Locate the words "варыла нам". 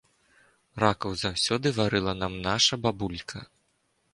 1.81-2.33